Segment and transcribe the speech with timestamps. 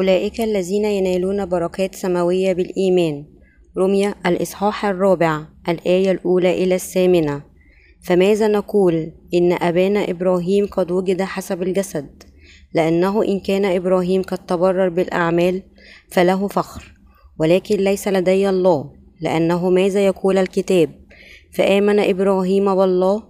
[0.00, 3.24] أولئك الذين ينالون بركات سماوية بالإيمان.
[3.78, 7.42] رمية الإصحاح الرابع الآية الأولى إلى الثامنة.
[8.02, 12.22] فماذا نقول؟ إن أبانا إبراهيم قد وجد حسب الجسد.
[12.74, 15.62] لأنه إن كان إبراهيم قد تبرر بالأعمال
[16.08, 16.94] فله فخر.
[17.38, 20.90] ولكن ليس لدي الله لأنه ماذا يقول الكتاب؟
[21.52, 23.22] فآمن إبراهيم بالله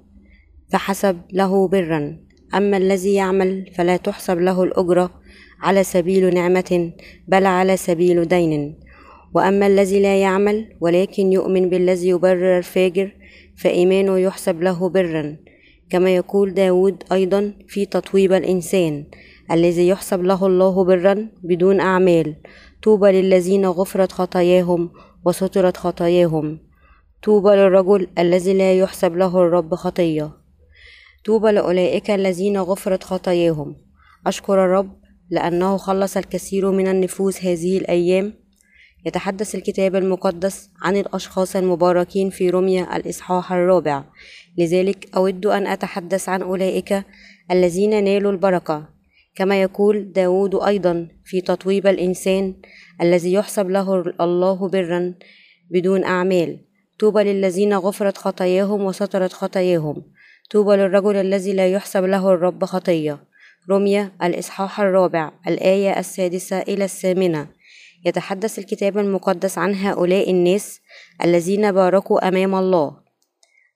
[0.69, 2.17] فحسب له برا.
[2.55, 5.20] أما الذي يعمل فلا تحسب له الأجرة.
[5.63, 6.93] على سبيل نعمة
[7.29, 8.79] بل على سبيل دين.
[9.35, 13.13] وأما الذي لا يعمل ولكن يؤمن بالذي يبرر الفاجر
[13.57, 15.37] فإيمانه يحسب له برا.
[15.91, 19.05] كما يقول داود أيضا في تطويب الإنسان
[19.51, 22.37] الذي يحسب له الله برا بدون أعمال.
[22.83, 24.91] طوبى للذين غفرت خطاياهم
[25.25, 26.59] وسترت خطاياهم.
[27.23, 30.31] طوبى للرجل الذي لا يحسب له الرب خطية.
[31.25, 33.77] طوبى لأولئك الذين غفرت خطاياهم.
[34.27, 35.00] أشكر الرب
[35.31, 38.35] لأنه خلص الكثير من النفوس هذه الأيام.
[39.07, 44.05] يتحدث الكتاب المقدس عن الأشخاص المباركين في رمية الإصحاح الرابع.
[44.59, 47.05] لذلك أود أن أتحدث عن أولئك
[47.51, 48.89] الذين نالوا البركة.
[49.35, 52.55] كما يقول داود أيضا في تطويب الإنسان
[53.03, 55.15] الذي يحسب له الله برا
[55.71, 56.59] بدون أعمال.
[56.99, 60.03] طوبى للذين غفرت خطاياهم وسترت خطاياهم.
[60.51, 63.30] طوبى للرجل الذي لا يحسب له الرب خطية.
[63.71, 67.49] رمية الإصحاح الرابع الآية السادسة إلى الثامنة.
[68.05, 70.81] يتحدث الكتاب المقدس عن هؤلاء الناس
[71.25, 72.97] الذين باركوا أمام الله.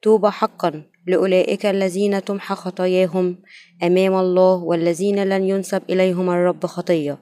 [0.03, 3.39] طوبى حقا لأولئك الذين تمحى خطاياهم
[3.83, 7.19] أمام الله والذين لن ينسب إليهم الرب خطية.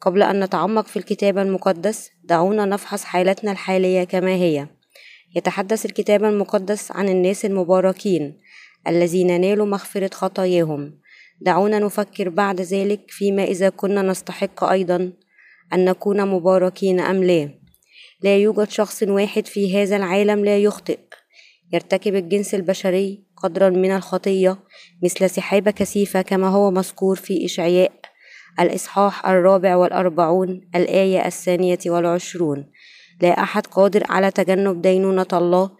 [0.00, 4.66] قبل أن نتعمق في الكتاب المقدس دعونا نفحص حالتنا الحالية كما هي.
[5.36, 8.40] يتحدث الكتاب المقدس عن الناس المباركين
[8.88, 10.98] الذين نالوا مغفرة خطاياهم.
[11.40, 15.12] دعونا نفكر بعد ذلك فيما إذا كنا نستحق أيضا
[15.72, 17.50] أن نكون مباركين أم لا.
[18.22, 20.98] لا يوجد شخص واحد في هذا العالم لا يخطئ.
[21.72, 24.58] يرتكب الجنس البشري قدرا من الخطية
[25.02, 27.92] مثل سحابة كثيفة كما هو مذكور في إشعياء
[28.60, 32.66] الإصحاح الرابع والأربعون الآية الثانية والعشرون.
[33.22, 35.70] لا أحد قادر على تجنب دينونة الله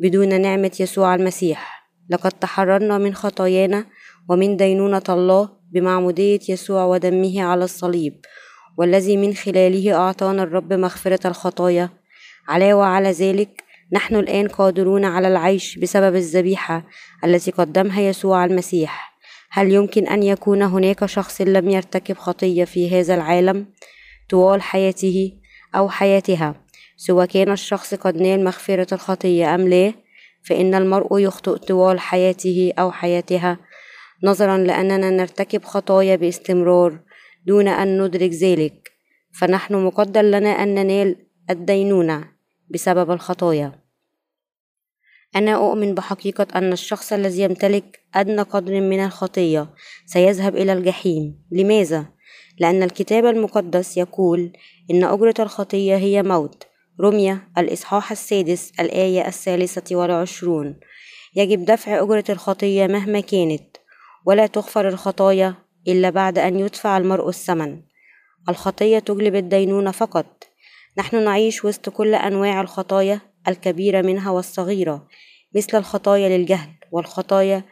[0.00, 1.88] بدون نعمة يسوع المسيح.
[2.10, 3.86] لقد تحررنا من خطايانا
[4.28, 8.14] ومن دينونة الله بمعمودية يسوع ودمه على الصليب
[8.78, 11.90] والذي من خلاله أعطانا الرب مغفرة الخطايا.
[12.48, 16.84] علاوة على ذلك نحن الآن قادرون على العيش بسبب الذبيحة
[17.24, 19.18] التي قدمها يسوع المسيح.
[19.50, 23.66] هل يمكن أن يكون هناك شخص لم يرتكب خطية في هذا العالم؟
[24.30, 25.32] طوال حياته
[25.74, 26.54] أو حياتها؟
[26.96, 29.92] سواء كان الشخص قد نال مغفرة الخطية أم لا
[30.42, 33.58] فإن المرء يخطئ طوال حياته أو حياتها
[34.24, 37.00] نظرا لأننا نرتكب خطايا باستمرار
[37.46, 38.92] دون أن ندرك ذلك
[39.40, 41.16] فنحن مقدر لنا أن ننال
[41.50, 42.28] الدينونة
[42.70, 43.72] بسبب الخطايا.
[45.36, 49.74] أنا أؤمن بحقيقة أن الشخص الذي يمتلك أدنى قدر من الخطية
[50.06, 51.44] سيذهب إلى الجحيم.
[51.50, 52.06] لماذا؟
[52.58, 54.52] لأن الكتاب المقدس يقول
[54.90, 56.64] إن أجرة الخطية هي موت.
[57.00, 60.80] رمية الإصحاح السادس الآية الثالثة والعشرون.
[61.36, 63.76] يجب دفع أجرة الخطية مهما كانت.
[64.24, 65.54] ولا تغفر الخطايا
[65.88, 67.82] إلا بعد أن يدفع المرء الثمن.
[68.48, 70.44] الخطية تجلب الدينونة فقط.
[70.98, 75.06] نحن نعيش وسط كل أنواع الخطايا الكبيرة منها والصغيرة
[75.54, 77.62] مثل الخطايا للجهل والخطايا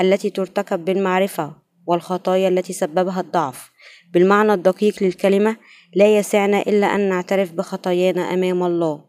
[0.00, 1.52] التي ترتكب بالمعرفة
[1.86, 3.70] والخطايا التي سببها الضعف.
[4.12, 5.56] بالمعنى الدقيق للكلمة
[5.94, 9.04] لا يسعنا إلا أن نعترف بخطايانا أمام الله.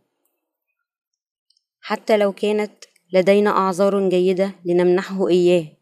[1.81, 2.71] حتى لو كانت
[3.13, 5.74] لدينا أعذار جيدة لنمنحه إياه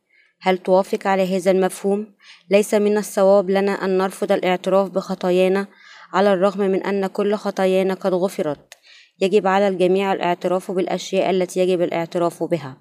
[0.45, 2.07] هل توافق على هذا المفهوم؟
[2.49, 5.67] ليس من الصواب لنا أن نرفض الاعتراف بخطايانا
[6.13, 8.73] على الرغم من أن كل خطايانا قد غفرت.
[9.21, 12.77] يجب على الجميع الاعتراف بالأشياء التي يجب الاعتراف بها.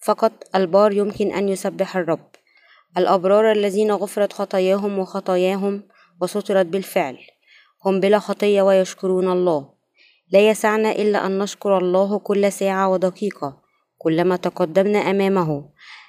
[0.00, 2.28] فقط البار يمكن أن يسبح الرب.
[2.98, 5.82] الأبرار الذين غفرت خطاياهم وخطاياهم
[6.20, 7.18] وسترت بالفعل.
[7.84, 9.70] هم بلا خطية ويشكرون الله.
[10.32, 13.62] لا يسعنا إلا أن نشكر الله كل ساعة ودقيقة
[13.98, 15.68] كلما تقدمنا أمامه.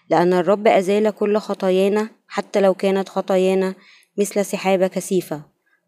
[0.09, 3.75] لأن الرب أزال كل خطايانا حتى لو كانت خطايانا
[4.17, 5.41] مثل سحابة كثيفة.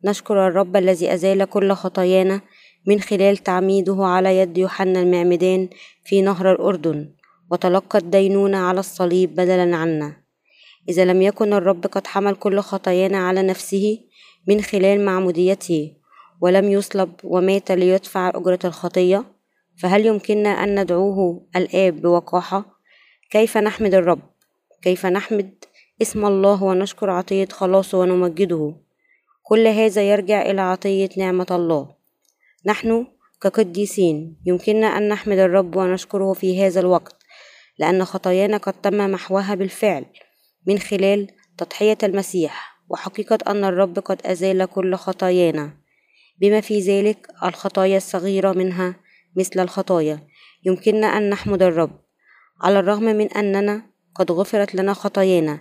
[0.06, 2.42] نشكر الرب الذي أزال كل خطايانا
[2.88, 5.70] من خلال تعميده على يد يوحنا المعمدان
[6.06, 7.10] في نهر الأردن
[7.52, 10.14] وتلقى الدينونة على الصليب بدلا عنا.
[10.90, 14.00] إذا لم يكن الرب قد حمل كل خطايانا على نفسه
[14.48, 15.94] من خلال معموديته
[16.42, 19.26] ولم يصلب ومات ليدفع أجرة الخطية
[19.82, 22.79] فهل يمكننا أن ندعوه الآب بوقاحة؟
[23.32, 24.20] كيف نحمد الرب؟
[24.82, 25.66] كيف نحمد
[26.02, 28.76] اسم الله ونشكر عطية خلاصه ونمجده؟
[29.44, 31.96] كل هذا يرجع إلى عطية نعمة الله.
[32.66, 33.08] نحن
[33.42, 37.16] كقديسين يمكننا أن نحمد الرب ونشكره في هذا الوقت
[37.80, 40.06] لأن خطايانا قد تم محوها بالفعل
[40.68, 41.28] من خلال
[41.58, 45.74] تضحية المسيح وحقيقة أن الرب قد أزال كل خطايانا.
[46.42, 48.96] بما في ذلك الخطايا الصغيرة منها
[49.36, 50.28] مثل الخطايا.
[50.66, 52.09] يمكننا أن نحمد الرب.
[52.62, 53.82] على الرغم من أننا
[54.16, 55.60] قد غفرت لنا خطايانا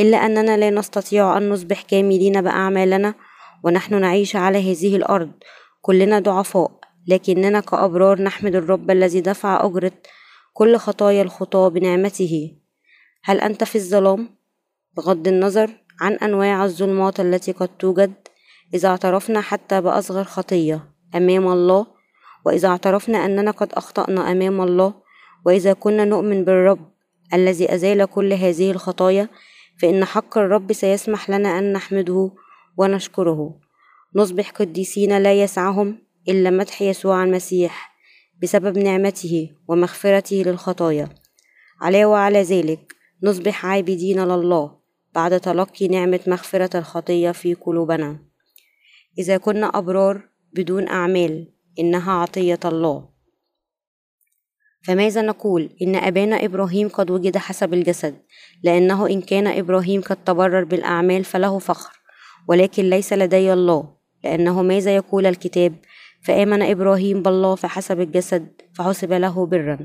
[0.00, 3.14] إلا أننا لا نستطيع أن نصبح كاملين بأعمالنا
[3.64, 5.30] ونحن نعيش على هذه الأرض
[5.82, 6.70] كلنا ضعفاء
[7.06, 9.92] لكننا كأبرار نحمد الرب الذي دفع أجرة
[10.52, 12.56] كل خطايا الخطاة بنعمته
[13.24, 14.28] هل أنت في الظلام؟
[14.96, 15.70] بغض النظر
[16.00, 18.12] عن أنواع الظلمات التي قد توجد
[18.74, 21.86] إذا اعترفنا حتى بأصغر خطية أمام الله
[22.46, 24.94] وإذا اعترفنا أننا قد أخطأنا أمام الله
[25.46, 26.90] وإذا كنا نؤمن بالرب
[27.34, 29.28] الذي أزال كل هذه الخطايا
[29.78, 32.30] فإن حق الرب سيسمح لنا أن نحمده
[32.76, 33.60] ونشكره.
[34.14, 35.98] نصبح قديسين لا يسعهم
[36.28, 37.94] إلا مدح يسوع المسيح
[38.42, 41.08] بسبب نعمته ومغفرته للخطايا.
[41.80, 44.80] علاوة على ذلك نصبح عابدين لله
[45.14, 48.18] بعد تلقي نعمة مغفرة الخطية في قلوبنا.
[49.18, 53.09] إذا كنا أبرار بدون أعمال إنها عطية الله.
[54.82, 58.14] فماذا نقول؟ إن أبانا إبراهيم قد وجد حسب الجسد
[58.62, 62.00] لأنه إن كان إبراهيم قد تبرر بالأعمال فله فخر
[62.48, 63.88] ولكن ليس لدي الله
[64.24, 65.74] لأنه ماذا يقول الكتاب؟
[66.22, 69.78] فآمن إبراهيم بالله فحسب الجسد فحسب له برا.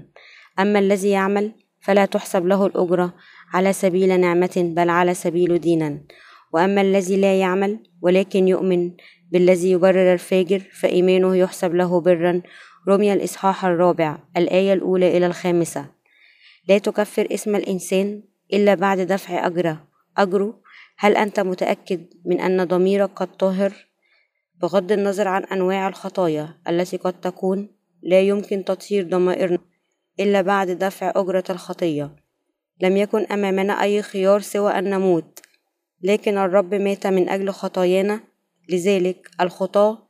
[0.59, 1.51] أما الذي يعمل
[1.81, 3.13] فلا تحسب له الأجرة
[3.53, 6.01] على سبيل نعمة بل على سبيل دينا.
[6.53, 8.91] وأما الذي لا يعمل ولكن يؤمن
[9.31, 12.41] بالذي يبرر الفاجر فإيمانه يحسب له برا
[12.87, 15.85] رمي الإصحاح الرابع الآية الأولى إلى الخامسة.
[16.69, 18.23] لا تكفر اسم الإنسان
[18.53, 19.87] إلا بعد دفع أجره
[20.17, 20.59] أجره.
[20.97, 23.73] هل أنت متأكد من أن ضميرك قد طهر؟
[24.61, 27.69] بغض النظر عن أنواع الخطايا التي قد تكون
[28.03, 29.57] لا يمكن تطهير ضمائرنا
[30.19, 32.15] إلا بعد دفع أجرة الخطية.
[32.81, 35.39] لم يكن أمامنا أي خيار سوى أن نموت
[36.03, 38.19] لكن الرب مات من أجل خطايانا.
[38.69, 40.04] لذلك الخطاة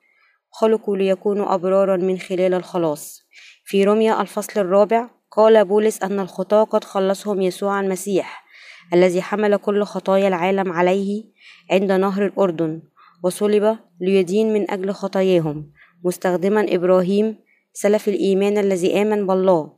[0.60, 3.22] خلقوا ليكونوا أبرارا من خلال الخلاص.
[3.66, 8.46] في روميا الفصل الرابع قال بولس أن الخطاة قد خلصهم يسوع المسيح
[8.94, 11.24] الذي حمل كل خطايا العالم عليه
[11.72, 12.82] عند نهر الأردن
[13.24, 15.72] وصلب ليدين من أجل خطاياهم.
[16.04, 17.38] مستخدما إبراهيم
[17.74, 19.74] سلف الإيمان الذي آمن بالله.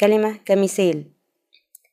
[0.00, 1.04] كلمة كمثال.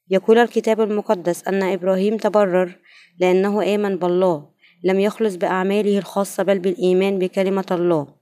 [0.09, 2.79] يقول الكتاب المقدس أن إبراهيم تبرر
[3.19, 4.49] لأنه آمن بالله.
[4.83, 8.18] لم يخلص بأعماله الخاصة بل بالإيمان بكلمة الله.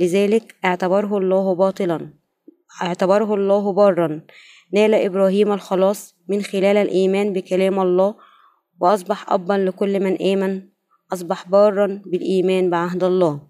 [0.00, 2.14] لذلك اعتبره الله باطلا.
[2.82, 4.20] اعتبره الله بارا.
[4.72, 8.14] نال إبراهيم الخلاص من خلال الإيمان بكلام الله
[8.80, 10.68] وأصبح أبا لكل من آمن.
[11.12, 13.40] أصبح بارا بالإيمان بعهد الله.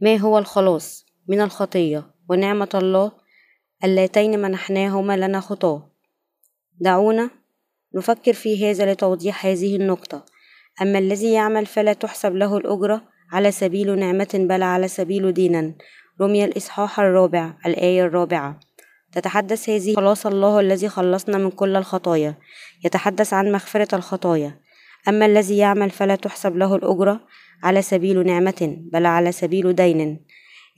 [0.00, 3.12] ما هو الخلاص من الخطية ونعمة الله؟
[3.84, 5.90] اللاتين منحناهما لنا خطاة.
[6.80, 7.30] دعونا
[7.94, 10.24] نفكر في هذا لتوضيح هذه النقطة.
[10.82, 13.02] أما الذي يعمل فلا تحسب له الأجرة
[13.32, 15.74] على سبيل نعمة بل على سبيل دينا.
[16.20, 18.60] رمي الإصحاح الرابع الآية الرابعة.
[19.12, 22.34] تتحدث هذه خلاص الله الذي خلصنا من كل الخطايا.
[22.84, 24.60] يتحدث عن مغفرة الخطايا.
[25.08, 27.20] أما الذي يعمل فلا تحسب له الأجرة
[27.62, 30.24] على سبيل نعمة بل على سبيل دين.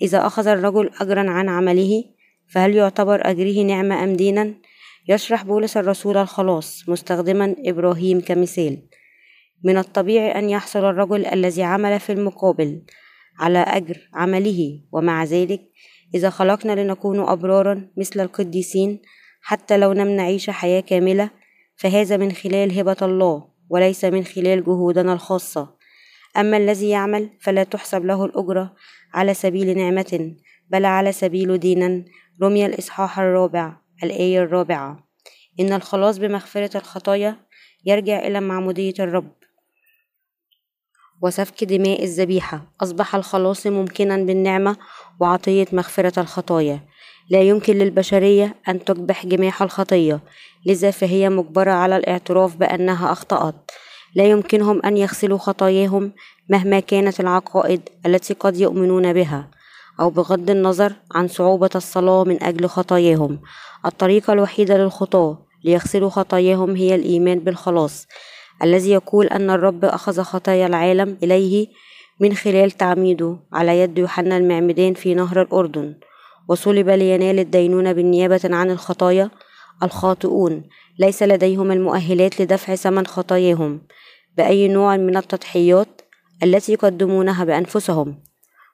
[0.02, 2.04] إذا أخذ الرجل أجرا عن عمله
[2.48, 4.54] فهل يعتبر أجره نعمة أم دينا؟
[5.08, 8.82] يشرح بولس الرسول الخلاص مستخدما إبراهيم كمثال.
[9.64, 12.82] من الطبيعي أن يحصل الرجل الذي عمل في المقابل
[13.38, 14.80] على أجر عمله.
[14.92, 15.60] ومع ذلك
[16.14, 19.02] إذا خلقنا لنكون أبرارا مثل القديسين
[19.42, 21.30] حتى لو لم نعيش حياة كاملة
[21.76, 25.74] فهذا من خلال هبة الله وليس من خلال جهودنا الخاصة.
[26.36, 28.74] أما الذي يعمل فلا تحسب له الأجرة
[29.14, 30.34] على سبيل نعمة
[30.70, 32.04] بل على سبيل دينا.
[32.42, 35.08] رمي الإصحاح الرابع الآية الرابعة.
[35.60, 37.36] إن الخلاص بمغفرة الخطايا
[37.86, 39.43] يرجع إلى معمودية الرب.
[41.22, 44.76] وسفك دماء الذبيحة أصبح الخلاص ممكنا بالنعمة
[45.20, 46.80] وعطية مغفرة الخطايا.
[47.30, 50.20] لا يمكن للبشرية أن تكبح جماح الخطية
[50.66, 53.70] لذا فهي مجبرة على الاعتراف بأنها أخطأت.
[54.14, 56.12] لا يمكنهم أن يغسلوا خطاياهم
[56.48, 59.50] مهما كانت العقائد التي قد يؤمنون بها
[60.00, 63.40] أو بغض النظر عن صعوبة الصلاة من أجل خطاياهم.
[63.86, 68.06] الطريقة الوحيدة للخطاة ليغسلوا خطاياهم هي الإيمان بالخلاص.
[68.62, 71.66] الذي يقول أن الرب أخذ خطايا العالم إليه
[72.20, 75.94] من خلال تعميده على يد يوحنا المعمدان في نهر الأردن
[76.48, 79.30] وصلب لينال الدينونة بالنيابة عن الخطايا
[79.82, 80.62] الخاطئون.
[80.98, 83.80] ليس لديهم المؤهلات لدفع ثمن خطاياهم
[84.36, 86.00] بأي نوع من التضحيات
[86.42, 88.22] التي يقدمونها بأنفسهم.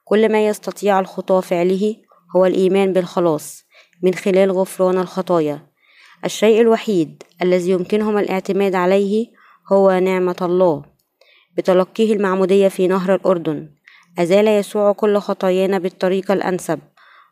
[0.05, 1.95] كل ما يستطيع الخطاة فعله
[2.35, 3.63] هو الإيمان بالخلاص
[4.03, 5.59] من خلال غفران الخطايا.
[6.25, 9.27] الشيء الوحيد الذي يمكنهم الاعتماد عليه
[9.71, 10.83] هو نعمة الله.
[11.57, 13.69] بتلقيه المعمودية في نهر الأردن.
[14.19, 16.79] أزال يسوع كل خطايانا بالطريقة الأنسب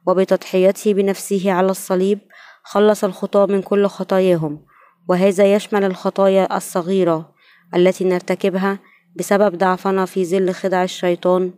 [0.07, 2.19] وبتضحيته بنفسه على الصليب
[2.63, 4.65] خلص الخطاة من كل خطاياهم.
[5.09, 7.31] وهذا يشمل الخطايا الصغيرة
[7.75, 8.79] التي نرتكبها
[9.15, 11.51] بسبب ضعفنا في ظل خدع الشيطان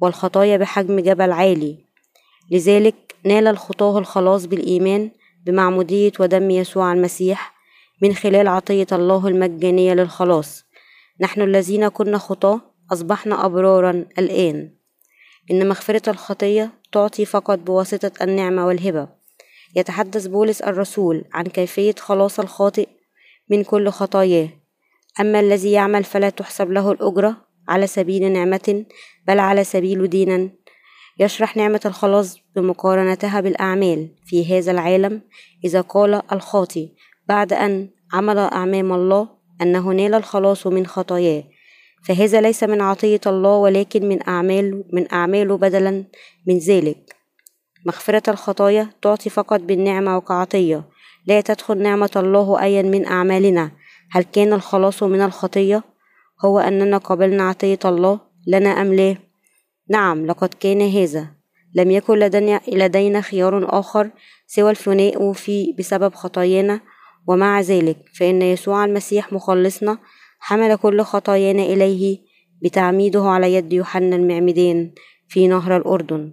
[0.00, 1.84] والخطايا بحجم جبل عالي.
[2.50, 5.10] لذلك نال الخطاه الخلاص بالإيمان
[5.46, 7.53] بمعمودية ودم يسوع المسيح
[8.02, 10.64] من خلال عطية الله المجانية للخلاص.
[11.20, 12.60] نحن الذين كنا خطاة
[12.92, 14.74] أصبحنا أبرارا الآن.
[15.50, 19.08] إن مغفرة الخطية تعطي فقط بواسطة النعمة والهبة.
[19.76, 22.88] يتحدث بولس الرسول عن كيفية خلاص الخاطئ
[23.50, 24.48] من كل خطاياه.
[25.20, 27.36] أما الذي يعمل فلا تحسب له الأجرة
[27.68, 28.84] على سبيل نعمة
[29.26, 30.50] بل على سبيل دينا.
[31.18, 35.22] يشرح نعمة الخلاص بمقارنتها بالأعمال في هذا العالم
[35.64, 36.92] إذا قال الخاطي
[37.28, 39.28] بعد أن عمل أمام الله
[39.62, 41.44] أنه نال الخلاص من خطاياه.
[42.04, 46.04] فهذا ليس من عطية الله ولكن من أعمال من أعماله بدلا
[46.46, 47.16] من ذلك.
[47.86, 50.84] مغفرة الخطايا تعطي فقط بالنعمة وكعطية.
[51.26, 53.70] لا تدخل نعمة الله أيا من أعمالنا.
[54.10, 55.82] هل كان الخلاص من الخطية؟
[56.44, 59.16] هو أننا قبلنا عطية الله لنا أم لا؟
[59.90, 61.26] نعم لقد كان هذا.
[61.74, 62.18] لم يكن
[62.68, 64.10] لدينا خيار آخر
[64.46, 66.80] سوى الفناء في بسبب خطايانا
[67.26, 69.98] ومع ذلك فإن يسوع المسيح مخلصنا
[70.38, 72.18] حمل كل خطايانا إليه
[72.62, 74.90] بتعميده على يد يوحنا المعمدان
[75.28, 76.32] في نهر الأردن.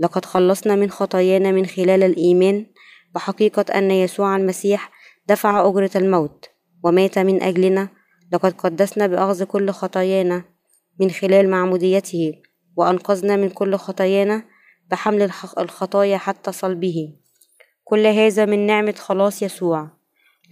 [0.00, 2.66] لقد خلصنا من خطايانا من خلال الإيمان
[3.14, 4.90] بحقيقة أن يسوع المسيح
[5.28, 6.50] دفع أجرة الموت
[6.84, 7.88] ومات من أجلنا.
[8.32, 10.44] لقد قدسنا بأخذ كل خطايانا
[11.00, 12.32] من خلال معموديته
[12.76, 14.42] وأنقذنا من كل خطايانا
[14.90, 15.22] بحمل
[15.58, 17.14] الخطايا حتى صلبه.
[17.84, 20.01] كل هذا من نعمة خلاص يسوع.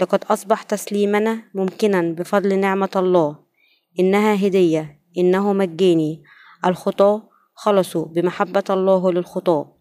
[0.01, 3.39] لقد أصبح تسليمنا ممكنا بفضل نعمة الله.
[4.01, 5.01] إنها هدية.
[5.19, 6.23] إنه مجاني.
[6.67, 9.77] الخطاة خلصوا بمحبة الله للخطاة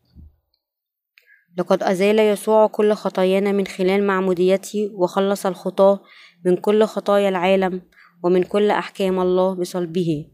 [1.57, 5.99] لقد أزال يسوع كل خطايانا من خلال معموديته وخلص الخطاة
[6.45, 7.81] من كل خطايا العالم
[8.23, 10.25] ومن كل أحكام الله بصلبه.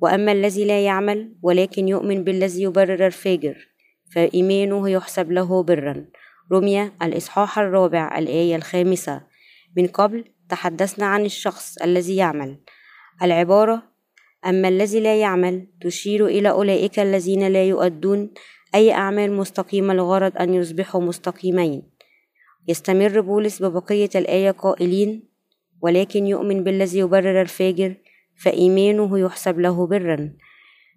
[0.00, 3.56] وأما الذي لا يعمل ولكن يؤمن بالذي يبرر الفاجر
[4.14, 6.06] فإيمانه يحسب له برا.
[6.52, 9.22] رمية الإصحاح الرابع الآية الخامسة.
[9.76, 12.60] من قبل تحدثنا عن الشخص الذي يعمل.
[13.22, 13.82] العبارة
[14.46, 18.30] أما الذي لا يعمل تشير إلى أولئك الذين لا يؤدون
[18.74, 21.82] أي أعمال مستقيمة لغرض أن يصبحوا مستقيمين.
[22.68, 25.28] يستمر بولس ببقية الآية قائلين
[25.82, 27.94] ولكن يؤمن بالذي يبرر الفاجر
[28.44, 30.32] فإيمانه يحسب له برا.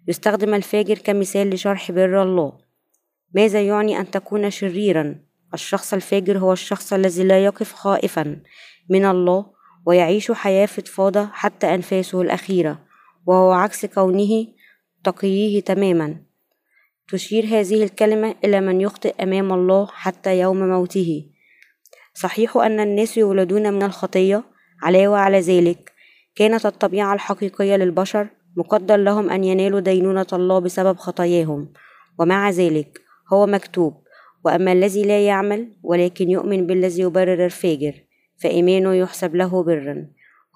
[0.08, 2.58] يستخدم الفاجر كمثال لشرح بر الله.
[3.34, 8.36] ماذا يعني أن تكون شريرا؟ الشخص الفاجر هو الشخص الذي لا يقف خائفا
[8.88, 9.46] من الله
[9.86, 12.78] ويعيش حياة فضفاضة حتى أنفاسه الأخيرة
[13.26, 14.46] وهو عكس كونه
[15.04, 16.16] تقيه تماما.
[17.08, 21.30] تشير هذه الكلمة إلى من يخطئ أمام الله حتى يوم موته.
[22.14, 24.44] صحيح أن الناس يولدون من الخطية
[24.82, 25.92] علاوة على ذلك
[26.34, 31.72] كانت الطبيعة الحقيقية للبشر مقدر لهم أن ينالوا دينونة الله بسبب خطاياهم
[32.18, 33.00] ومع ذلك
[33.32, 33.99] هو مكتوب
[34.44, 37.94] وأما الذي لا يعمل ولكن يؤمن بالذي يبرر الفاجر
[38.42, 40.06] فإيمانه يحسب له برا.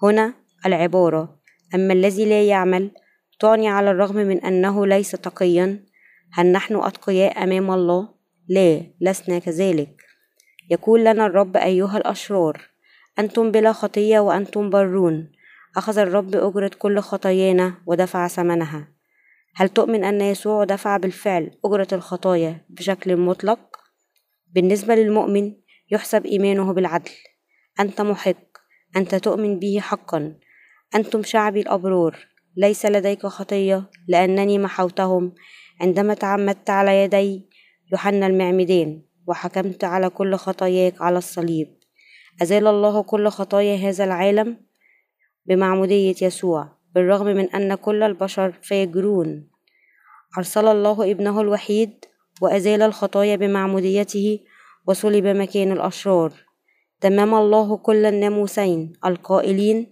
[0.03, 0.33] هنا
[0.65, 1.39] العبارة
[1.75, 2.91] أما الذي لا يعمل
[3.39, 5.85] تعني على الرغم من أنه ليس تقيا.
[6.33, 8.09] هل نحن أتقياء أمام الله؟
[8.49, 10.01] لا لسنا كذلك.
[10.69, 12.61] يقول لنا الرب أيها الأشرار
[13.19, 15.31] أنتم بلا خطية وأنتم برون.
[15.77, 18.87] أخذ الرب أجرة كل خطايانا ودفع ثمنها.
[19.55, 23.74] هل تؤمن أن يسوع دفع بالفعل أجرة الخطايا بشكل مطلق؟
[24.55, 25.53] بالنسبة للمؤمن
[25.91, 27.11] يحسب إيمانه بالعدل.
[27.79, 28.37] أنت محق.
[28.95, 30.35] أنت تؤمن به حقا.
[30.95, 32.27] أنتم شعبي الأبرار.
[32.57, 35.33] ليس لديك خطية لأنني محوتهم.
[35.81, 37.49] عندما تعمدت على يدي
[37.91, 41.77] يوحنا المعمدان وحكمت على كل خطاياك على الصليب.
[42.41, 44.57] أزال الله كل خطايا هذا العالم؟
[45.45, 49.49] بمعمودية يسوع بالرغم من أن كل البشر فيجرون
[50.37, 52.05] أرسل الله ابنه الوحيد
[52.41, 54.39] وأزال الخطايا بمعموديته
[54.87, 56.33] وصلب مكان الأشرار.
[57.01, 59.89] تمام الله كل الناموسين القائلين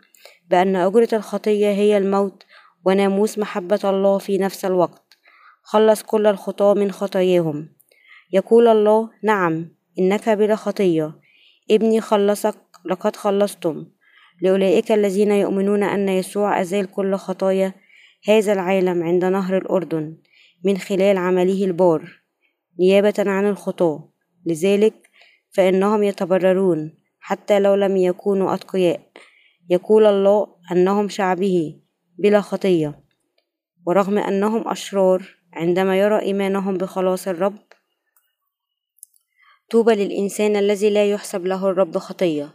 [0.50, 2.43] بأن أجرة الخطية هي الموت
[2.85, 5.17] وناموس محبة الله في نفس الوقت.
[5.63, 7.69] خلص كل الخطاة من خطاياهم.
[8.33, 11.19] يقول الله نعم إنك بلا خطية.
[11.71, 13.85] ابني خلصك لقد خلصتم.
[14.41, 17.73] لأولئك الذين يؤمنون أن يسوع أزال كل خطايا
[18.27, 20.17] هذا العالم عند نهر الأردن
[20.63, 22.22] من خلال عمله البار.
[22.79, 24.09] نيابة عن الخطاة
[24.45, 24.93] لذلك
[25.51, 29.01] فإنهم يتبررون حتى لو لم يكونوا أتقياء.
[29.69, 31.79] يقول الله أنهم شعبه
[32.17, 33.03] بلا خطية.
[33.85, 37.57] ورغم أنهم أشرار عندما يرى إيمانهم بخلاص الرب
[39.69, 42.49] طوبى للإنسان الذي لا يحسب له الرب خطية.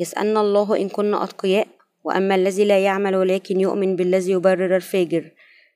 [0.00, 1.68] يسألنا الله إن كنا أتقياء
[2.04, 5.30] وأما الذي لا يعمل ولكن يؤمن بالذي يبرر الفاجر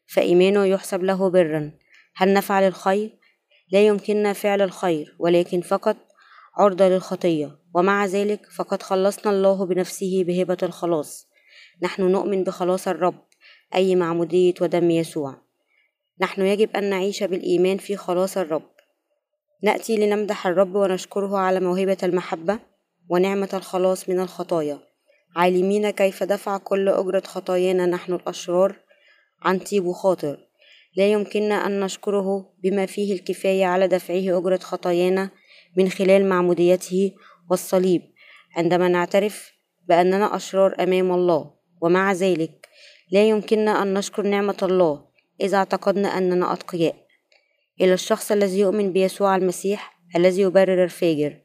[0.06, 1.70] فإيمانه يحسب له برا.
[2.16, 3.15] هل نفعل الخير؟
[3.73, 5.96] لا يمكننا فعل الخير ولكن فقط
[6.56, 7.58] عرضة للخطية.
[7.75, 11.28] ومع ذلك فقد خلصنا الله بنفسه بهبة الخلاص.
[11.82, 13.25] نحن نؤمن بخلاص الرب
[13.75, 15.35] أي معمودية ودم يسوع.
[16.20, 18.70] نحن يجب أن نعيش بالإيمان في خلاص الرب.
[19.62, 22.58] نأتي لنمدح الرب ونشكره على موهبة المحبة
[23.08, 24.78] ونعمة الخلاص من الخطايا.
[25.37, 28.76] عالمين كيف دفع كل أجرة خطايانا نحن الأشرار
[29.42, 30.45] عن طيب وخاطر.
[30.96, 35.30] لا يمكننا أن نشكره بما فيه الكفاية على دفعه أجرة خطايانا
[35.76, 37.12] من خلال معموديته
[37.50, 38.02] والصليب.
[38.56, 39.52] عندما نعترف
[39.88, 41.50] بأننا أشرار أمام الله
[41.80, 42.68] ومع ذلك
[43.10, 45.04] لا يمكننا أن نشكر نعمة الله
[45.40, 46.94] إذا اعتقدنا أننا أتقياء.
[47.80, 51.36] إلى الشخص الذي يؤمن بيسوع المسيح الذي يبرر الفاجر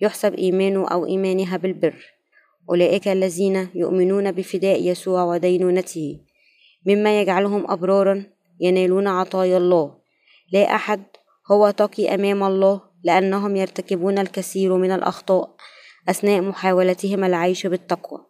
[0.00, 1.94] يحسب إيمانه أو إيمانها بالبر.
[2.70, 6.20] أولئك الذين يؤمنون بفداء يسوع ودينونته
[6.86, 9.94] مما يجعلهم أبرارا ينالون عطايا الله.
[10.52, 11.02] لا أحد
[11.50, 15.54] هو تقي أمام الله لأنهم يرتكبون الكثير من الأخطاء
[16.08, 18.20] أثناء محاولتهم العيش بالتقوى.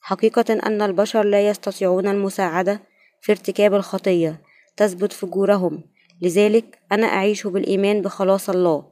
[0.00, 2.82] حقيقة أن البشر لا يستطيعون المساعدة
[3.20, 4.42] في ارتكاب الخطية
[4.76, 5.84] تثبت فجورهم.
[6.22, 8.84] لذلك أنا أعيش بالإيمان بخلاص الله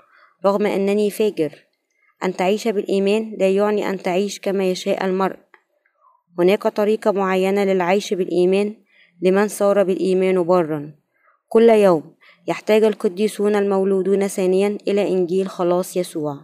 [0.47, 1.65] رغم أنني فاجر.
[2.25, 5.37] أن تعيش بالإيمان لا يعني أن تعيش كما يشاء المرء.
[6.39, 8.77] هناك طريقة معينة للعيش بالإيمان
[9.23, 10.93] لمن صار بالإيمان برا.
[11.49, 12.15] كل يوم
[12.49, 16.37] يحتاج القديسون المولودون ثانيا إلى إنجيل خلاص يسوع.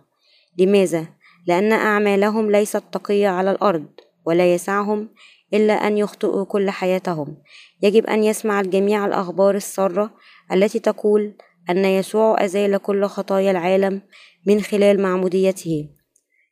[0.58, 1.06] لماذا؟
[1.46, 3.86] لأن أعمالهم ليست تقية على الأرض
[4.26, 5.08] ولا يسعهم
[5.54, 7.36] إلا أن يخطئوا كل حياتهم.
[7.82, 10.10] يجب أن يسمع الجميع الأخبار السارة
[10.52, 11.34] التي تقول
[11.70, 14.02] أن يسوع أزال كل خطايا العالم
[14.46, 15.88] من خلال معموديته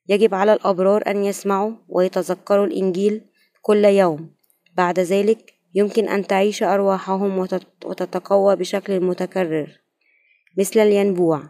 [0.09, 3.21] يجب على الأبرار أن يسمعوا ويتذكروا الإنجيل
[3.63, 4.31] كل يوم.
[4.77, 7.39] بعد ذلك يمكن أن تعيش أرواحهم
[7.85, 9.81] وتتقوى بشكل متكرر
[10.59, 11.43] مثل الينبوع.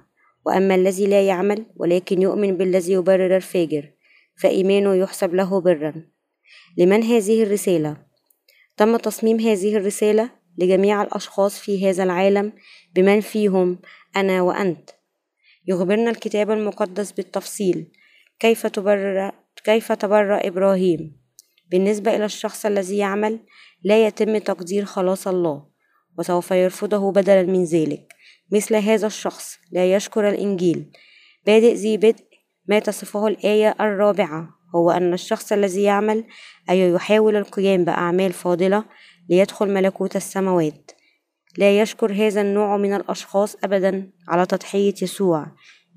[0.46, 3.90] وأما الذي لا يعمل ولكن يؤمن بالذي يبرر الفاجر
[4.36, 5.94] فإيمانه يحسب له برا.
[6.78, 7.96] لمن هذه الرسالة؟
[8.76, 12.52] تم تصميم هذه الرسالة لجميع الأشخاص في هذا العالم
[12.94, 13.78] بمن فيهم
[14.16, 14.90] أنا وأنت.
[15.66, 17.92] يخبرنا الكتاب المقدس بالتفصيل
[18.38, 19.32] كيف تبرر
[19.64, 21.21] كيف تبرأ إبراهيم؟
[21.72, 23.40] بالنسبة إلى الشخص الذي يعمل
[23.84, 25.64] لا يتم تقدير خلاص الله
[26.18, 28.12] وسوف يرفضه بدلا من ذلك.
[28.52, 30.92] مثل هذا الشخص لا يشكر الإنجيل.
[31.46, 32.24] بادئ ذي بدء
[32.68, 36.24] ما تصفه الآية الرابعة هو أن الشخص الذي يعمل
[36.70, 38.84] أي يحاول القيام بأعمال فاضلة
[39.28, 40.90] ليدخل ملكوت السماوات.
[41.58, 45.46] لا يشكر هذا النوع من الأشخاص أبدا على تضحية يسوع.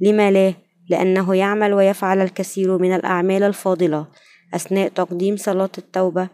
[0.02, 0.54] لما لا؟
[0.90, 4.08] لأنه يعمل ويفعل الكثير من الأعمال الفاضلة.
[4.56, 6.30] أثناء تقديم صلاة التوبة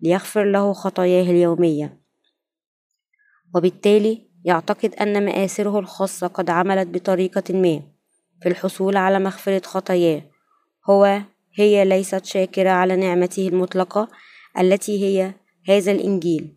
[0.00, 2.00] ليغفر له خطاياه اليومية.
[3.54, 7.82] وبالتالي يعتقد أن مآثره الخاصة قد عملت بطريقة ما
[8.42, 10.22] في الحصول على مغفرة خطاياه.
[10.90, 11.22] هو
[11.54, 14.08] هي ليست شاكرة على نعمته المطلقة
[14.58, 15.32] التي هي
[15.68, 16.56] هذا الإنجيل.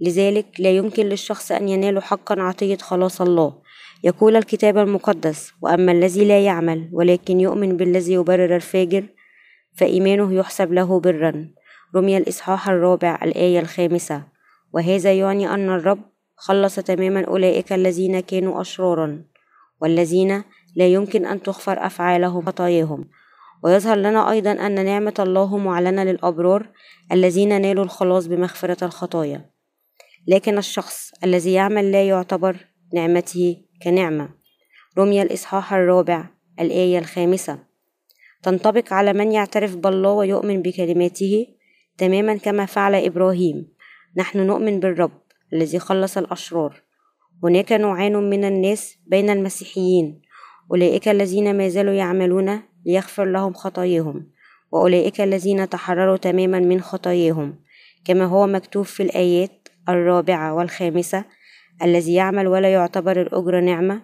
[0.00, 3.64] لذلك لا يمكن للشخص أن ينال حقا عطية خلاص الله.
[4.04, 9.04] يقول الكتاب المقدس وأما الذي لا يعمل ولكن يؤمن بالذي يبرر الفاجر
[9.76, 11.50] فإيمانه يحسب له برا.
[11.96, 14.22] رمي الإصحاح الرابع الآية الخامسة.
[14.72, 16.00] وهذا يعني أن الرب
[16.36, 19.24] خلص تماما أولئك الذين كانوا أشرارا
[19.80, 20.44] والذين
[20.76, 23.08] لا يمكن أن تغفر أفعالهم خطاياهم
[23.64, 26.68] ويظهر لنا أيضا أن نعمة الله معلنة للأبرار
[27.12, 29.50] الذين نالوا الخلاص بمغفرة الخطايا.
[30.28, 32.56] لكن الشخص الذي يعمل لا يعتبر
[32.94, 34.28] نعمته كنعمة.
[34.98, 36.24] رمي الإصحاح الرابع
[36.60, 37.58] الآية الخامسة.
[38.44, 41.46] تنطبق على من يعترف بالله ويؤمن بكلماته
[41.98, 43.68] تماما كما فعل إبراهيم.
[44.16, 45.20] نحن نؤمن بالرب
[45.52, 46.82] الذي خلص الأشرار.
[47.42, 50.22] هناك نوعان من الناس بين المسيحيين.
[50.70, 54.26] أولئك الذين ما زالوا يعملون ليغفر لهم خطاياهم.
[54.72, 57.58] وأولئك الذين تحرروا تماما من خطاياهم.
[58.04, 61.24] كما هو مكتوب في الآيات الرابعة والخامسة
[61.82, 64.02] الذي يعمل ولا يعتبر الأجر نعمة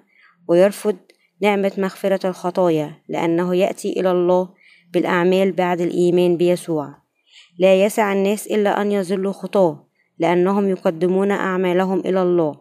[0.49, 0.97] ويرفض
[1.43, 4.49] نعمة مغفرة الخطايا لأنه يأتي إلى الله
[4.93, 6.95] بالأعمال بعد الإيمان بيسوع.
[7.59, 9.87] لا يسع الناس إلا أن يظلوا خطاه
[10.19, 12.61] لأنهم يقدمون أعمالهم إلى الله.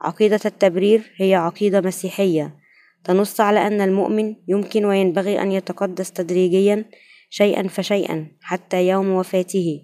[0.00, 2.56] عقيدة التبرير هي عقيدة مسيحية.
[3.04, 6.84] تنص على أن المؤمن يمكن وينبغي أن يتقدس تدريجيا
[7.30, 9.82] شيئا فشيئا حتى يوم وفاته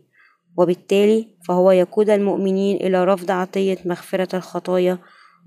[0.56, 4.98] وبالتالي فهو يقود المؤمنين إلى رفض عطية مغفرة الخطايا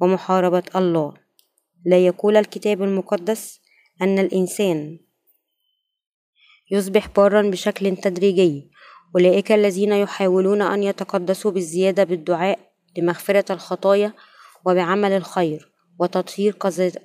[0.02, 1.24] ومحاربة الله.
[1.86, 3.62] لا يقول الكتاب المقدس
[4.02, 5.00] أن الإنسان
[6.71, 8.71] يصبح بارا بشكل تدريجي.
[9.15, 12.60] أولئك الذين يحاولون أن يتقدسوا بالزيادة بالدعاء
[12.98, 14.13] لمغفرة الخطايا
[14.65, 16.54] وبعمل الخير وتطهير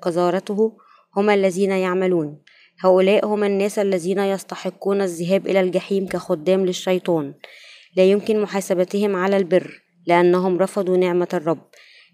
[0.03, 0.77] قذارته
[1.17, 2.43] هم الذين يعملون.
[2.81, 7.35] هؤلاء هم الناس الذين يستحقون الذهاب إلى الجحيم كخدام للشيطان.
[7.97, 11.69] لا يمكن محاسبتهم على البر لأنهم رفضوا نعمة الرب.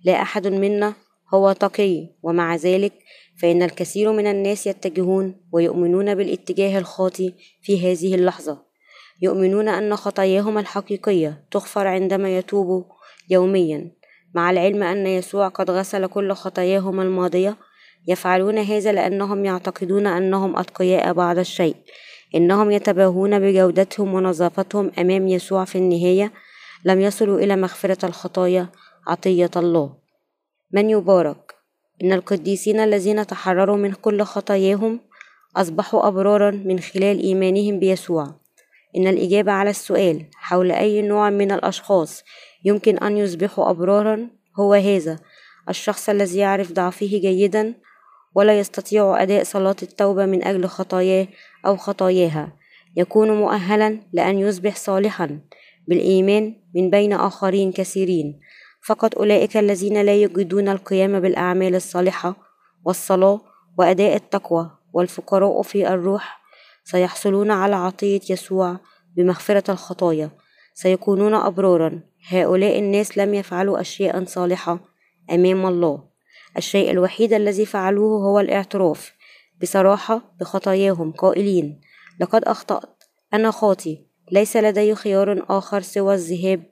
[0.05, 0.95] لا أحد منا
[1.35, 2.93] هو تقي ومع ذلك
[3.43, 8.63] فإن الكثير من الناس يتجهون ويؤمنون بالاتجاه الخاطئ في هذه اللحظة.
[9.23, 12.85] يؤمنون أن خطاياهم الحقيقية تغفر عندما يتوبوا
[13.31, 13.91] يوميا.
[14.35, 17.57] مع العلم أن يسوع قد غسل كل خطاياهم الماضية
[18.09, 21.77] يفعلون هذا لأنهم يعتقدون أنهم أتقياء بعض الشيء.
[22.35, 26.33] إنهم يتباهون بجودتهم ونظافتهم أمام يسوع في النهاية.
[26.85, 28.69] لم يصلوا إلى مغفرة الخطايا
[29.07, 30.06] عطية الله.
[30.73, 31.55] من يبارك.
[32.03, 35.01] إن القديسين الذين تحرروا من كل خطاياهم
[35.57, 38.35] أصبحوا أبرارا من خلال إيمانهم بيسوع.
[38.97, 42.25] إن الإجابة على السؤال حول أي نوع من الأشخاص
[42.65, 45.19] يمكن أن يصبحوا أبرارا هو هذا
[45.69, 47.75] الشخص الذي يعرف ضعفه جيدا
[48.35, 51.29] ولا يستطيع أداء صلاة التوبة من أجل خطاياه
[51.67, 52.53] أو خطاياها.
[52.97, 55.41] يكون مؤهلا لأن يصبح صالحا
[55.89, 58.41] بالإيمان من بين آخرين كثيرين.
[58.87, 62.37] فقط أولئك الذين لا يجدون القيام بالأعمال الصالحة
[62.85, 63.41] والصلاة
[63.79, 66.41] وأداء التقوى والفقراء في الروح
[66.85, 68.81] سيحصلون على عطية يسوع
[69.17, 70.31] بمغفرة الخطايا
[70.75, 72.01] سيكونون أبرارا.
[72.29, 74.81] هؤلاء الناس لم يفعلوا أشياء صالحة
[75.33, 76.05] أمام الله.
[76.57, 79.13] الشيء الوحيد الذي فعلوه هو الاعتراف
[79.63, 81.13] بصراحة بخطاياهم.
[81.13, 81.81] قائلين
[82.21, 83.03] لقد أخطأت.
[83.35, 86.63] أنا خاطي ليس لدي خيار آخر سوى الذهاب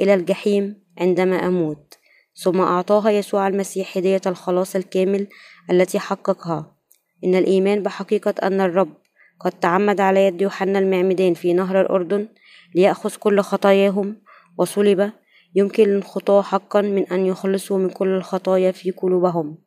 [0.00, 1.94] إلى الجحيم عندما أموت
[2.34, 5.26] ثم أعطاها يسوع المسيح هدية الخلاص الكامل
[5.70, 6.76] التي حققها.
[7.24, 8.94] إن الإيمان بحقيقة أن الرب
[9.40, 12.28] قد تعمد على يد يوحنا المعمدان في نهر الأردن
[12.74, 14.16] ليأخذ كل خطاياهم
[14.58, 15.12] وصلب
[15.54, 19.58] يمكن للخطاة حقا من أن يخلصوا من كل الخطايا في قلوبهم.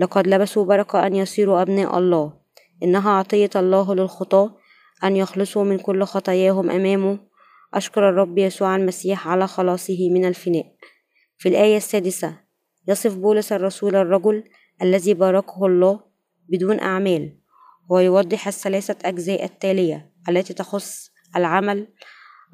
[0.00, 2.32] لقد لبسوا بركة أن يصيروا أبناء الله.
[2.82, 4.50] إنها عطية الله للخطاة
[5.04, 7.18] أن يخلصوا من كل خطاياهم أمامه
[7.74, 10.74] أشكر الرب يسوع المسيح على خلاصه من الفناء.
[11.38, 12.40] في الآية السادسة
[12.88, 14.44] يصف بولس الرسول الرجل
[14.82, 16.00] الذي باركه الله
[16.48, 17.38] بدون أعمال
[17.90, 21.88] ويوضح الثلاثة أجزاء التالية التي تخص العمل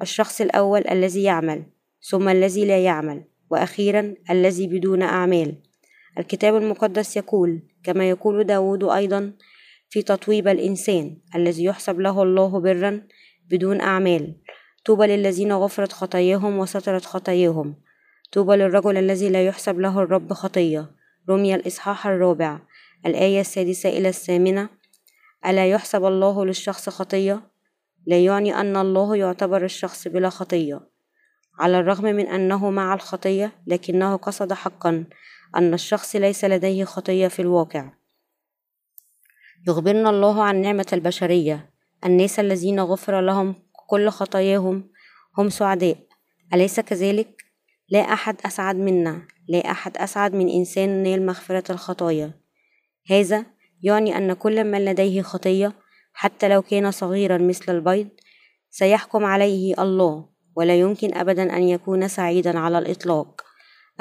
[0.01, 1.65] الشخص الأول الذي يعمل
[2.09, 5.55] ثم الذي لا يعمل وأخيرا الذي بدون أعمال.
[6.19, 9.33] الكتاب المقدس يقول كما يقول داود أيضا
[9.89, 13.07] في تطويب الإنسان الذي يحسب له الله برا
[13.49, 14.35] بدون أعمال.
[14.85, 17.75] طوبى للذين غفرت خطاياهم وسترت خطاياهم.
[18.31, 20.91] طوبى للرجل الذي لا يحسب له الرب خطية.
[21.29, 22.59] رمي الإصحاح الرابع.
[23.05, 24.69] الآية السادسة إلى الثامنة.
[25.45, 27.41] ألا يحسب الله للشخص خطية؟
[28.05, 30.79] لا يعني أن الله يعتبر الشخص بلا خطية.
[31.59, 35.05] على الرغم من أنه مع الخطية لكنه قصد حقا
[35.55, 37.89] أن الشخص ليس لديه خطية في الواقع.
[39.67, 41.69] يخبرنا الله عن نعمة البشرية.
[42.05, 43.55] الناس الذين غفر لهم
[43.91, 44.89] كل خطاياهم
[45.37, 45.97] هم سعداء.
[46.53, 47.43] أليس كذلك؟
[47.89, 49.27] لا أحد أسعد منا.
[49.49, 52.31] لا أحد أسعد من إنسان نال مغفرة الخطايا.
[53.09, 53.45] هذا
[53.83, 55.73] يعني أن كل من لديه خطية
[56.13, 58.07] حتى لو كان صغيرا مثل البيض
[58.69, 60.25] سيحكم عليه الله
[60.55, 63.41] ولا يمكن أبدا أن يكون سعيدا على الإطلاق.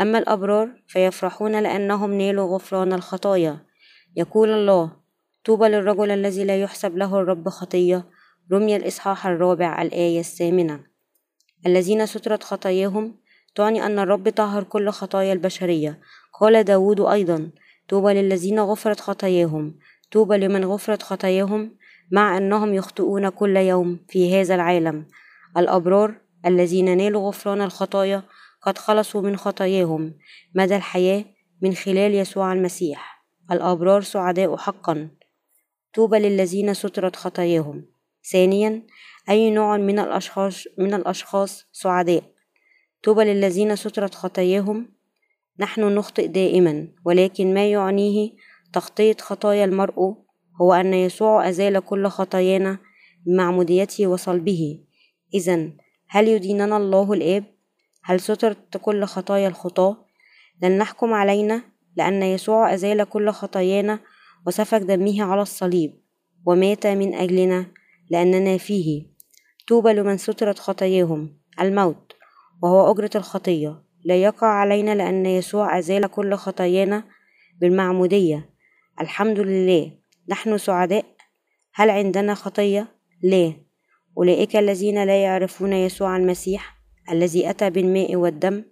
[0.00, 3.66] أما الأبرار فيفرحون لأنهم نالوا غفران الخطايا.
[4.16, 4.92] يقول الله
[5.44, 8.19] طوبى للرجل الذي لا يحسب له الرب خطية
[8.52, 10.80] رمي الإصحاح الرابع الآية الثامنة.
[11.66, 13.14] الذين سترت خطاياهم
[13.54, 16.00] تعني أن الرب طهر كل خطايا البشرية.
[16.40, 17.50] قال داود أيضا
[17.88, 19.78] طوبى للذين غفرت خطاياهم
[20.12, 21.76] طوبى لمن غفرت خطاياهم
[22.10, 25.06] مع أنهم يخطئون كل يوم في هذا العالم.
[25.56, 26.14] الأبرار
[26.46, 28.22] الذين نالوا غفران الخطايا
[28.62, 30.14] قد خلصوا من خطاياهم.
[30.54, 31.24] مدى الحياة؟
[31.62, 33.24] من خلال يسوع المسيح.
[33.50, 35.08] الأبرار سعداء حقا.
[35.94, 37.84] طوبى للذين سترت خطاياهم.
[38.24, 38.82] ثانيا
[39.28, 42.22] أي نوع من الأشخاص من الأشخاص سعداء؟
[43.02, 44.88] طوبى للذين سترت خطاياهم.
[45.58, 48.30] نحن نخطئ دائما ولكن ما يعنيه
[48.72, 50.14] تغطية خطايا المرء
[50.60, 52.78] هو أن يسوع أزال كل خطايانا
[53.26, 54.80] بمعموديته وصلبه.
[55.34, 55.70] إذا
[56.08, 57.44] هل يديننا الله الآب؟
[58.04, 60.04] هل سترت كل خطايا الخطاة؟
[60.62, 61.62] لن نحكم علينا
[61.96, 64.00] لأن يسوع أزال كل خطايانا
[64.46, 66.00] وسفك دمه على الصليب.
[66.46, 67.66] ومات من أجلنا
[68.10, 69.06] لأننا فيه.
[69.68, 71.38] طوبى لمن سترت خطاياهم.
[71.60, 72.12] الموت
[72.62, 73.82] وهو أجرة الخطية.
[74.04, 77.04] لا يقع علينا لأن يسوع أزال كل خطايانا
[77.60, 78.50] بالمعمودية.
[79.00, 79.92] الحمد لله.
[80.28, 81.04] نحن سعداء.
[81.74, 82.88] هل عندنا خطية؟
[83.22, 83.52] لا.
[84.18, 86.76] أولئك الذين لا يعرفون يسوع المسيح
[87.10, 88.64] الذي أتى بالماء والدم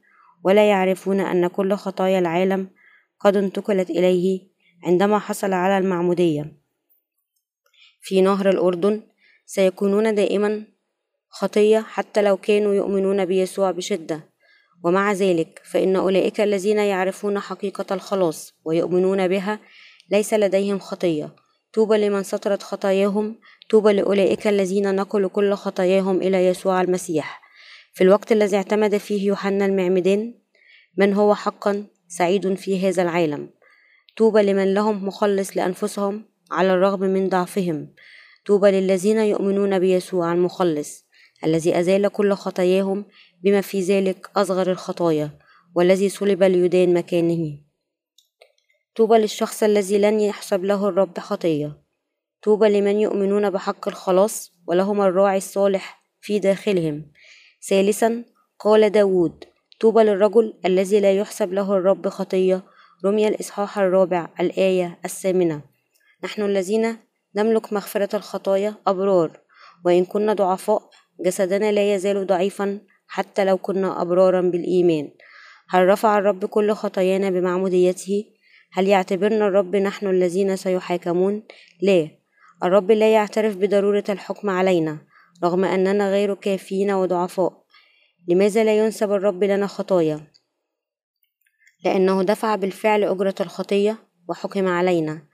[0.44, 2.70] ولا يعرفون أن كل خطايا العالم
[3.20, 4.48] قد انتقلت إليه
[4.84, 6.56] عندما حصل على المعمودية.
[8.00, 9.02] في نهر الأردن
[9.50, 10.64] سيكونون دائما
[11.28, 14.20] خطية حتى لو كانوا يؤمنون بيسوع بشدة.
[14.84, 19.58] ومع ذلك فإن أولئك الذين يعرفون حقيقة الخلاص ويؤمنون بها
[20.10, 21.30] ليس لديهم خطية.
[21.74, 23.38] طوبى لمن سترت خطاياهم.
[23.70, 27.40] طوبى لأولئك الذين نقلوا كل خطاياهم إلى يسوع المسيح.
[27.94, 30.34] في الوقت الذي اعتمد فيه يوحنا المعمدان
[30.96, 33.50] من هو حقا سعيد في هذا العالم؟
[34.16, 37.88] طوبى لمن لهم مخلص لأنفسهم على الرغم من ضعفهم.
[38.48, 41.06] طوبى للذين يؤمنون بيسوع المخلص
[41.44, 43.06] الذي أزال كل خطاياهم
[43.42, 45.38] بما في ذلك أصغر الخطايا
[45.74, 47.58] والذي صلب ليدان مكانه.
[48.96, 51.82] طوبى للشخص الذي لن يحسب له الرب خطية.
[52.42, 57.12] طوبى لمن يؤمنون بحق الخلاص ولهم الراعي الصالح في داخلهم.
[57.68, 58.24] ثالثا
[58.58, 59.44] قال داود
[59.80, 62.64] طوبى للرجل الذي لا يحسب له الرب خطية.
[63.04, 65.62] رمي الإصحاح الرابع الآية الثامنة.
[66.24, 69.40] نحن الذين نملك مغفرة الخطايا أبرار.
[69.84, 75.10] وإن كنا ضعفاء جسدنا لا يزال ضعيفا حتى لو كنا أبرارا بالإيمان.
[75.68, 78.24] هل رفع الرب كل خطايانا بمعموديته؟
[78.72, 81.42] هل يعتبرنا الرب نحن الذين سيحاكمون؟
[81.82, 82.08] لا.
[82.62, 84.98] الرب لا يعترف بضرورة الحكم علينا
[85.44, 87.64] رغم أننا غير كافيين وضعفاء.
[88.28, 90.26] لماذا لا ينسب الرب لنا خطايا؟
[91.84, 95.27] لأنه دفع بالفعل أجرة الخطية وحكم علينا.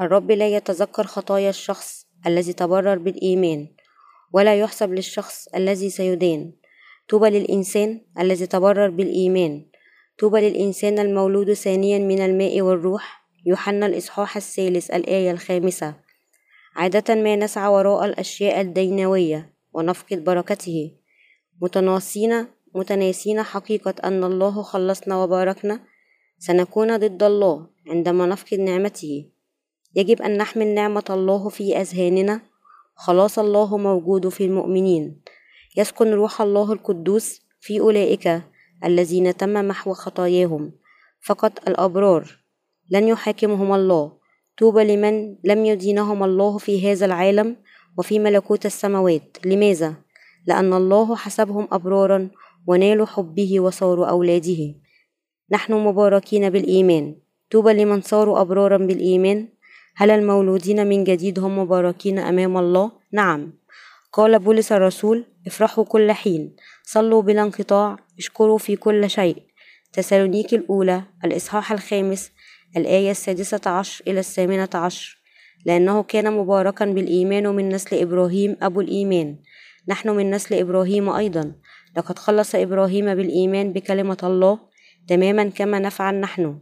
[0.00, 3.68] الرب لا يتذكر خطايا الشخص الذي تبرر بالإيمان
[4.32, 6.52] ولا يحسب للشخص الذي سيدان.
[7.08, 9.66] طوبى للإنسان الذي تبرر بالإيمان.
[10.18, 13.24] طوبى للإنسان المولود ثانيا من الماء والروح.
[13.46, 15.94] يوحنا الإصحاح الثالث الآية الخامسة.
[16.76, 20.92] عادة ما نسعى وراء الأشياء الدينوية ونفقد بركته.
[21.62, 25.80] متناصين متناسين حقيقة أن الله خلصنا وباركنا.
[26.38, 29.37] سنكون ضد الله عندما نفقد نعمته.
[29.94, 32.40] يجب أن نحمل نعمة الله في أذهاننا.
[32.94, 35.20] خلاص الله موجود في المؤمنين.
[35.76, 38.42] يسكن روح الله القدوس في أولئك
[38.84, 40.72] الذين تم محو خطاياهم.
[41.26, 42.38] فقط الأبرار.
[42.90, 44.12] لن يحاكمهم الله.
[44.58, 47.56] طوبى لمن لم يدينهم الله في هذا العالم
[47.98, 49.36] وفي ملكوت السماوات.
[49.44, 49.94] لماذا؟
[50.46, 52.30] لأن الله حسبهم أبرارا
[52.66, 54.74] ونالوا حبه وصاروا أولاده.
[55.50, 57.16] نحن مباركين بالإيمان.
[57.50, 59.48] طوبى لمن صاروا أبرارا بالإيمان.
[60.00, 63.52] هل المولودين من جديد هم مباركين أمام الله؟ نعم.
[64.12, 66.56] قال بولس الرسول افرحوا كل حين.
[66.84, 67.96] صلوا بلا انقطاع.
[68.18, 69.42] اشكروا في كل شيء.
[69.92, 72.30] تسالونيك الأولى الإصحاح الخامس
[72.76, 75.18] الآية السادسة عشر إلى الثامنة عشر.
[75.66, 79.36] لأنه كان مباركا بالإيمان من نسل إبراهيم أبو الإيمان.
[79.88, 81.52] نحن من نسل إبراهيم أيضا.
[81.96, 84.58] لقد خلص إبراهيم بالإيمان بكلمة الله
[85.08, 86.58] تماما كما نفعل نحن.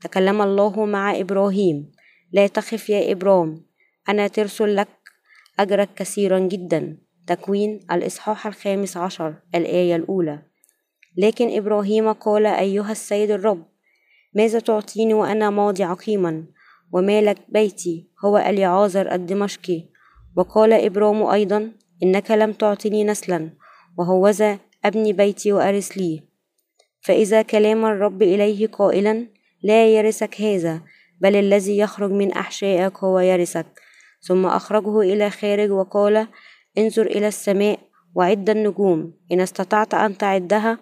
[0.00, 1.92] تكلم الله مع إبراهيم.
[2.32, 3.64] لا تخف يا إبرام
[4.08, 4.88] أنا ترسل لك
[5.58, 6.96] أجرك كثيرا جدا.
[7.26, 10.42] تكوين الإصحاح الخامس عشر الآية الأولى.
[11.16, 13.64] لكن إبراهيم قال أيها السيد الرب
[14.34, 16.44] ماذا تعطيني وأنا ماضي عقيما؟
[16.92, 19.84] ومالك بيتي؟ هو اليعازر الدمشقي.
[20.36, 23.50] وقال إبرام أيضا إنك لم تعطني نسلا
[23.98, 26.22] وهوذا أبني بيتي وأرث لي.
[27.00, 29.26] فإذا كلام الرب إليه قائلا
[29.62, 30.82] لا يرثك هذا.
[31.22, 33.66] بل الذي يخرج من أحشائك هو يرثك.
[34.20, 36.26] ثم أخرجه إلى خارج وقال
[36.78, 37.78] انظر إلى السماء
[38.14, 39.14] وعد النجوم.
[39.32, 40.78] إن استطعت أن تعدها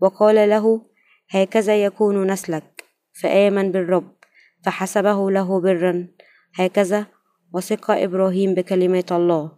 [0.00, 0.82] وقال له
[1.30, 2.84] هكذا يكون نسلك.
[3.22, 4.12] فآمن بالرب
[4.64, 6.08] فحسبه له برا.
[6.54, 7.06] هكذا
[7.52, 9.52] وثق إبراهيم بكلمات الله.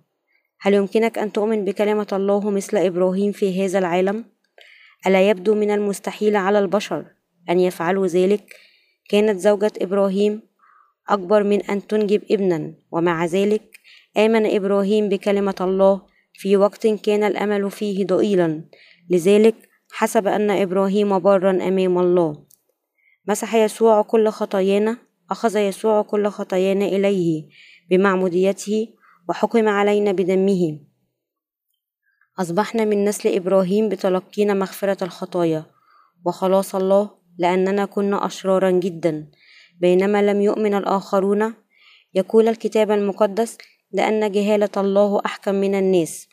[0.60, 4.24] هل يمكنك أن تؤمن بكلمة الله مثل إبراهيم في هذا العالم؟
[5.06, 7.04] ألا يبدو من المستحيل على البشر
[7.50, 8.67] أن يفعلوا ذلك؟
[9.08, 10.42] كانت زوجة إبراهيم
[11.08, 13.80] أكبر من أن تنجب ابنا ومع ذلك
[14.16, 16.02] آمن إبراهيم بكلمة الله
[16.34, 18.64] في وقت كان الأمل فيه ضئيلا.
[19.10, 19.54] لذلك
[19.92, 22.44] حسب أن إبراهيم بارا أمام الله.
[23.28, 24.96] مسح يسوع كل خطايانا
[25.30, 27.48] أخذ يسوع كل خطايانا إليه
[27.90, 28.88] بمعموديته
[29.28, 30.80] وحكم علينا بدمه.
[32.38, 35.64] أصبحنا من نسل إبراهيم بتلقينا مغفرة الخطايا
[36.24, 39.26] وخلاص الله لأننا كنا أشرارا جدا.
[39.80, 41.54] بينما لم يؤمن الآخرون
[42.14, 43.58] يقول الكتاب المقدس
[43.92, 46.28] لأن جهالة الله أحكم من الناس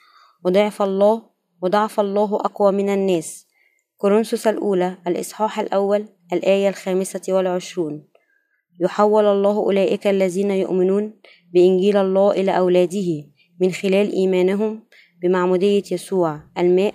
[0.46, 1.22] وضعف الله
[1.62, 3.48] وضعف الله أقوى من الناس.
[3.98, 8.08] كورنثوس الأولى الإصحاح الأول الآية الخامسة والعشرون.
[8.80, 11.14] يحول الله أولئك الذين يؤمنون
[11.54, 13.26] بإنجيل الله إلى أولاده
[13.62, 14.84] من خلال إيمانهم
[15.22, 16.94] بمعمودية يسوع الماء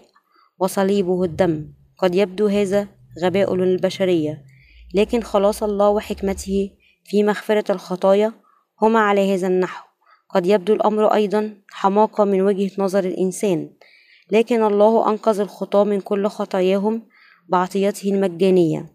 [0.59, 1.73] وصليبه الدم.
[1.99, 2.89] قد يبدو هذا
[3.23, 4.45] غباء للبشرية.
[4.95, 6.71] لكن خلاص الله وحكمته
[7.05, 8.33] في مغفرة الخطايا
[8.83, 9.89] هما على هذا النحو.
[10.29, 13.71] قد يبدو الأمر أيضا حماقة من وجهة نظر الإنسان.
[14.31, 17.09] لكن الله أنقذ الخطاة من كل خطاياهم
[17.49, 18.87] بعطيته المجانية.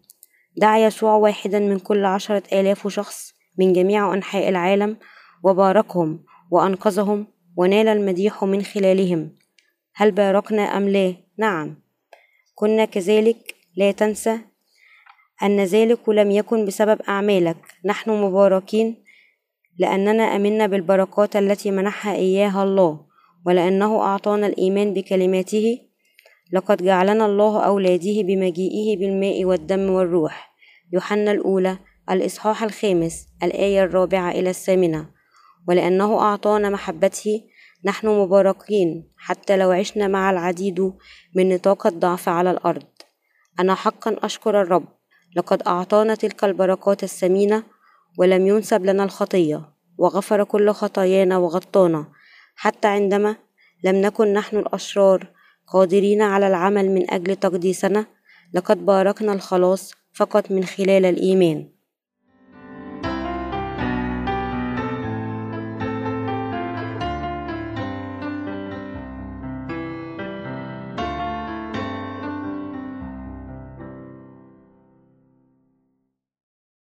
[0.58, 4.98] دعا يسوع واحدا من كل عشرة آلاف شخص من جميع أنحاء العالم
[5.44, 9.36] وباركهم وأنقذهم ونال المديح من خلالهم.
[9.96, 11.76] هل باركنا أم لا؟ نعم.
[12.56, 14.40] كنا كذلك لا تنسى
[15.44, 17.58] أن ذلك لم يكن بسبب أعمالك.
[17.86, 19.04] نحن مباركين
[19.80, 23.06] لأننا أمنا بالبركات التي منحها إياها الله
[23.46, 25.80] ولأنه أعطانا الإيمان بكلماته.
[26.54, 30.56] لقد جعلنا الله أولاده بمجيئه بالماء والدم والروح.
[30.94, 31.78] يوحنا الأولى
[32.12, 35.10] الإصحاح الخامس الآية الرابعة إلى الثامنة.
[35.68, 37.42] ولأنه أعطانا محبته
[37.86, 40.94] نحن مباركين حتى لو عشنا مع العديد
[41.36, 42.84] من نطاق الضعف على الأرض.
[43.60, 44.86] أنا حقا أشكر الرب.
[45.36, 47.64] لقد أعطانا تلك البركات الثمينة
[48.18, 49.62] ولم ينسب لنا الخطية
[49.98, 52.06] وغفر كل خطايانا وغطانا.
[52.56, 53.36] حتى عندما
[53.84, 55.32] لم نكن نحن الأشرار
[55.68, 58.06] قادرين على العمل من أجل تقديسنا
[58.54, 61.75] لقد باركنا الخلاص فقط من خلال الإيمان.